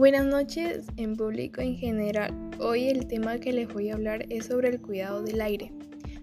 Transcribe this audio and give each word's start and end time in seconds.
Buenas 0.00 0.24
noches 0.24 0.86
en 0.96 1.14
público 1.14 1.60
en 1.60 1.76
general. 1.76 2.32
Hoy 2.58 2.88
el 2.88 3.06
tema 3.06 3.36
que 3.36 3.52
les 3.52 3.68
voy 3.68 3.90
a 3.90 3.96
hablar 3.96 4.24
es 4.30 4.46
sobre 4.46 4.70
el 4.70 4.80
cuidado 4.80 5.22
del 5.22 5.42
aire. 5.42 5.74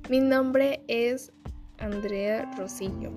Mi 0.10 0.20
nombre 0.20 0.82
es 0.88 1.32
Andrea 1.78 2.50
Rosillo. 2.58 3.12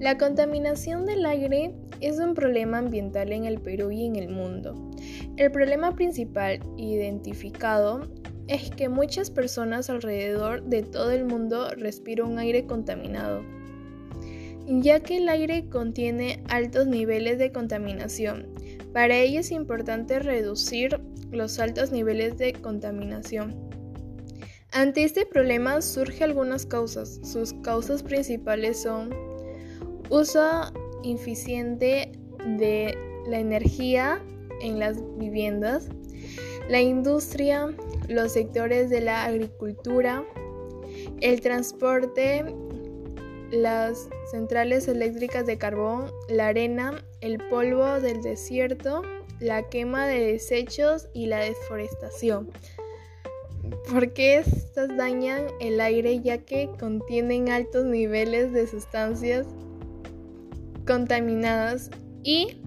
La 0.00 0.18
contaminación 0.18 1.06
del 1.06 1.24
aire 1.24 1.72
es 2.00 2.18
un 2.18 2.34
problema 2.34 2.78
ambiental 2.78 3.30
en 3.30 3.44
el 3.44 3.60
Perú 3.60 3.92
y 3.92 4.06
en 4.06 4.16
el 4.16 4.28
mundo. 4.28 4.90
El 5.36 5.52
problema 5.52 5.94
principal 5.94 6.58
identificado 6.76 8.00
es 8.48 8.72
que 8.72 8.88
muchas 8.88 9.30
personas 9.30 9.88
alrededor 9.88 10.64
de 10.64 10.82
todo 10.82 11.12
el 11.12 11.26
mundo 11.26 11.70
respiran 11.76 12.32
un 12.32 12.38
aire 12.40 12.66
contaminado, 12.66 13.44
ya 14.66 14.98
que 14.98 15.18
el 15.18 15.28
aire 15.28 15.68
contiene 15.68 16.42
altos 16.48 16.88
niveles 16.88 17.38
de 17.38 17.52
contaminación 17.52 18.48
para 18.92 19.16
ello 19.16 19.40
es 19.40 19.50
importante 19.50 20.18
reducir 20.18 21.00
los 21.30 21.58
altos 21.58 21.92
niveles 21.92 22.36
de 22.38 22.52
contaminación. 22.52 23.54
Ante 24.72 25.04
este 25.04 25.26
problema 25.26 25.82
surgen 25.82 26.30
algunas 26.30 26.64
causas. 26.66 27.20
Sus 27.22 27.52
causas 27.62 28.02
principales 28.02 28.82
son 28.82 29.14
uso 30.08 30.72
ineficiente 31.02 32.12
de 32.58 32.96
la 33.26 33.38
energía 33.38 34.22
en 34.60 34.78
las 34.78 34.98
viviendas, 35.18 35.88
la 36.68 36.80
industria, 36.80 37.74
los 38.08 38.32
sectores 38.32 38.90
de 38.90 39.00
la 39.00 39.24
agricultura, 39.24 40.24
el 41.20 41.40
transporte 41.40 42.44
las 43.52 44.08
centrales 44.30 44.88
eléctricas 44.88 45.46
de 45.46 45.58
carbón, 45.58 46.10
la 46.28 46.48
arena, 46.48 47.04
el 47.20 47.38
polvo 47.48 48.00
del 48.00 48.22
desierto, 48.22 49.02
la 49.40 49.68
quema 49.68 50.06
de 50.06 50.32
desechos 50.32 51.08
y 51.12 51.26
la 51.26 51.38
deforestación. 51.38 52.50
Porque 53.92 54.38
estas 54.38 54.96
dañan 54.96 55.46
el 55.60 55.80
aire 55.80 56.20
ya 56.20 56.38
que 56.38 56.70
contienen 56.80 57.50
altos 57.50 57.84
niveles 57.84 58.52
de 58.52 58.66
sustancias 58.66 59.46
contaminadas 60.86 61.90
y 62.22 62.62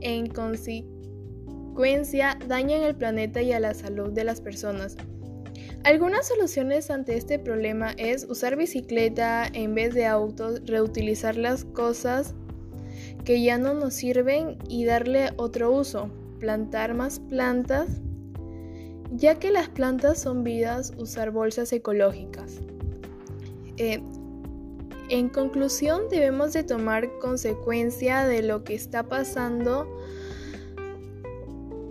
en 0.00 0.26
consecuencia 0.26 2.36
dañan 2.48 2.82
el 2.82 2.96
planeta 2.96 3.42
y 3.42 3.52
a 3.52 3.60
la 3.60 3.74
salud 3.74 4.10
de 4.10 4.24
las 4.24 4.40
personas. 4.40 4.96
Algunas 5.86 6.26
soluciones 6.26 6.90
ante 6.90 7.16
este 7.16 7.38
problema 7.38 7.92
es 7.96 8.26
usar 8.28 8.56
bicicleta 8.56 9.46
en 9.46 9.76
vez 9.76 9.94
de 9.94 10.04
autos, 10.04 10.60
reutilizar 10.66 11.36
las 11.36 11.64
cosas 11.64 12.34
que 13.24 13.40
ya 13.40 13.56
no 13.56 13.72
nos 13.72 13.94
sirven 13.94 14.58
y 14.68 14.84
darle 14.84 15.30
otro 15.36 15.70
uso, 15.70 16.10
plantar 16.40 16.94
más 16.94 17.20
plantas, 17.20 17.86
ya 19.12 19.36
que 19.36 19.52
las 19.52 19.68
plantas 19.68 20.20
son 20.20 20.42
vidas, 20.42 20.92
usar 20.98 21.30
bolsas 21.30 21.72
ecológicas. 21.72 22.58
Eh, 23.76 24.02
en 25.08 25.28
conclusión, 25.28 26.08
debemos 26.10 26.52
de 26.52 26.64
tomar 26.64 27.08
consecuencia 27.20 28.26
de 28.26 28.42
lo 28.42 28.64
que 28.64 28.74
está 28.74 29.04
pasando 29.04 29.86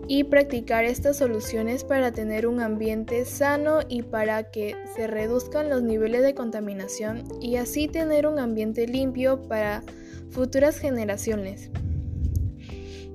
y 0.07 0.25
practicar 0.25 0.85
estas 0.85 1.17
soluciones 1.17 1.83
para 1.83 2.11
tener 2.11 2.47
un 2.47 2.59
ambiente 2.59 3.25
sano 3.25 3.79
y 3.89 4.03
para 4.03 4.51
que 4.51 4.75
se 4.95 5.07
reduzcan 5.07 5.69
los 5.69 5.81
niveles 5.81 6.21
de 6.21 6.35
contaminación 6.35 7.23
y 7.41 7.55
así 7.57 7.87
tener 7.87 8.27
un 8.27 8.39
ambiente 8.39 8.87
limpio 8.87 9.41
para 9.47 9.83
futuras 10.29 10.77
generaciones. 10.77 11.71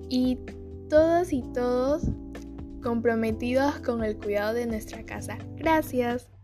Y 0.09 0.39
todas 0.89 1.33
y 1.33 1.43
todos 1.55 2.03
comprometidos 2.83 3.79
con 3.81 4.03
el 4.03 4.17
cuidado 4.17 4.55
de 4.55 4.67
nuestra 4.67 5.05
casa. 5.05 5.39
Gracias. 5.57 6.40